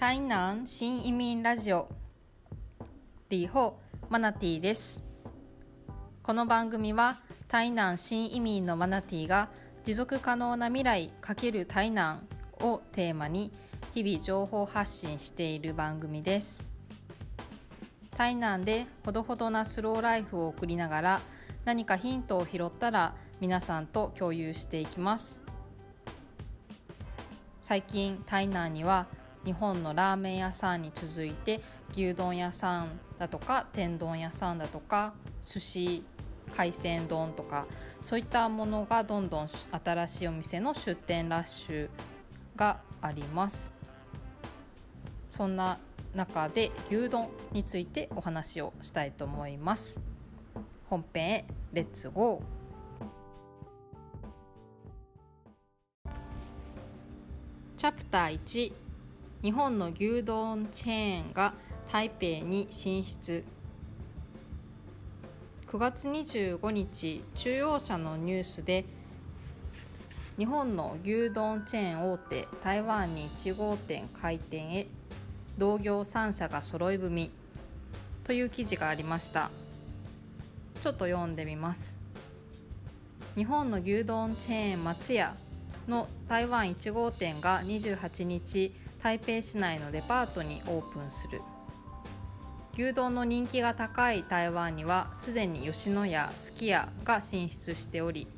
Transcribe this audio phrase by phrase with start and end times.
[0.00, 1.86] 台南新移民ラジオ。
[3.28, 5.04] リーホマナティです。
[6.22, 9.50] この番組は台南新移民のマナティが
[9.84, 12.20] 持続可能な未来×台南
[12.62, 13.52] をテーマに
[13.92, 16.66] 日々情報発信している番組です。
[18.16, 21.20] 台南でほどほどなスローライフを送りながら
[21.66, 25.42] 何かヒントを拾ったら皆さんと共有していきます。
[27.60, 29.06] 最近台南には
[29.44, 31.60] 日本のラーメン屋さんに続いて
[31.92, 36.04] 牛丼屋さんだとか天丼屋さんだとか寿司
[36.52, 37.66] 海鮮丼とか
[38.00, 41.88] そういったものがどんどん新しいお店の出店ラッシュ
[42.56, 43.74] があります。
[45.28, 45.78] そんな
[46.14, 50.00] 中で牛丼についてお話をしたいと思います。
[50.88, 52.60] 本編へレッツゴー
[57.76, 58.72] チャプター1
[59.42, 61.54] 日本の牛丼チェーンが
[61.90, 63.42] 台北に進出。
[65.66, 68.84] 9月25日中央社のニュースで
[70.36, 74.86] 日本の牛丼チェーン大手台湾に1号店開店へ
[75.56, 77.30] 同業3社が揃い踏み
[78.24, 79.50] という記事がありました。
[80.82, 81.98] ちょっと読んでみます。
[83.36, 85.34] 日本の牛丼チェーン松屋
[85.88, 91.40] の台湾1号店が28日台北市内のデパートにオープンする。
[92.74, 98.28] 牛丼の人気が高い台湾にはすでに吉野家すき家が進出しており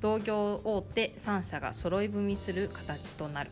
[0.00, 3.50] 同業大手3社が揃い踏みする形となる。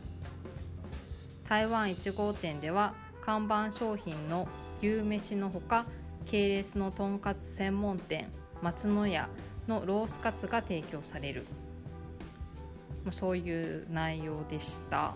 [1.49, 4.49] 台湾1号店では看板商品の
[4.83, 5.87] 牛めしのほか
[6.27, 8.27] 系列のとんかつ専門店
[8.63, 9.29] 松野屋
[9.67, 11.47] のロースカツが提供される。
[13.11, 15.15] そういう内容でした。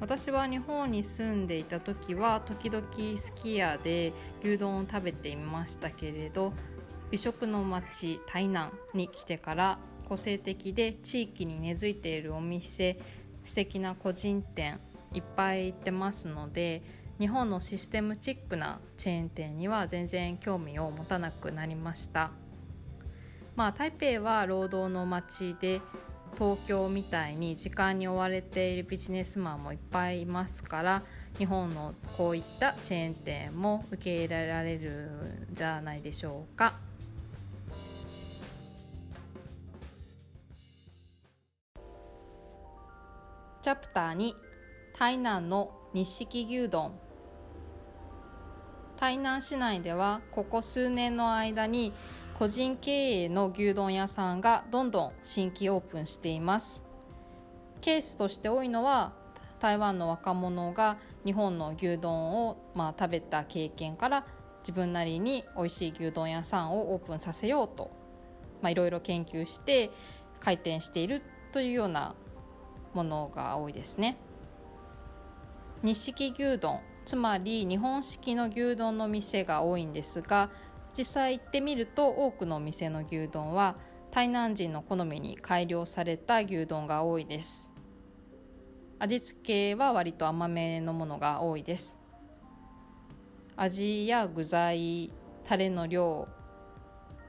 [0.00, 2.86] 私は日本に住んでいた時は時々
[3.18, 4.12] すき家で
[4.42, 6.54] 牛丼を食べていましたけれど
[7.10, 9.78] 美食の街台南に来てから
[10.08, 12.98] 個性的で地域に根付いているお店
[13.44, 14.80] 素敵な個人店
[15.12, 16.82] いっぱい行ってますので
[17.18, 22.30] 日本のシステムチックなチェーン店には全然興味を持たなくなりました。
[23.56, 25.82] まあ、台北は労働の街で
[26.34, 31.02] 東京みたいに時間に追われているビジネスマンもいっぱいいますから
[31.38, 36.90] 日本のこういったチェーン店も受け入れられるんじゃないでしょうか。
[43.62, 44.32] チャプター2
[44.98, 46.92] 台南の日式牛丼
[48.96, 51.92] 台南市内ではここ数年の間に
[52.40, 56.86] 個人経営の牛丼屋さんがどんどん新規オープンしています。
[57.82, 59.12] ケースとして多いのは
[59.58, 60.96] 台湾の若者が
[61.26, 64.26] 日本の牛丼をまあ食べた経験から
[64.62, 67.90] 自分なりに美味しい牛丼屋さんをオープンさせようと
[68.66, 69.90] いろいろ研究して
[70.40, 71.22] 開店している
[71.52, 72.14] というような
[72.94, 74.16] ものが多いですね。
[75.82, 80.48] 日式牛丼つまり日本式の牛丼の店が多いんですが
[80.96, 83.76] 実際行ってみると多くのお店の牛丼は
[84.10, 87.72] 台南人の好みに改良された牛丼が多いです。
[88.98, 91.98] 味付けは割と甘めのものが多いです。
[93.56, 95.12] 味や具材
[95.44, 96.28] タレの量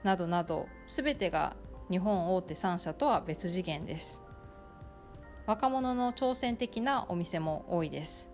[0.04, 1.56] などなど全てが
[1.90, 4.24] 日本大手3社とは別次元です。
[5.46, 8.32] 若者の挑戦的なお店も多いです。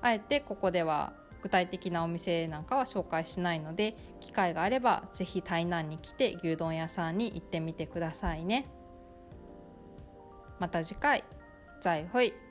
[0.00, 1.12] あえてここでは
[1.42, 8.66] 具体的なお店なんかは紹介しないので機会があればぜひ台南に来て牛丼屋さんに行ってみてくださいね。
[10.58, 11.24] また次回。
[11.80, 12.47] 在会。